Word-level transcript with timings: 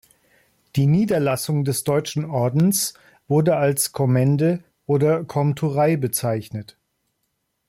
Die 0.77 0.87
Niederlassungen 0.87 1.63
des 1.63 1.83
Deutschen 1.83 2.25
Ordens 2.25 2.95
wurden 3.27 3.53
als 3.53 3.91
Kommende 3.91 4.63
oder 4.87 5.23
Komturei 5.25 5.95
bezeichnet. 5.95 6.75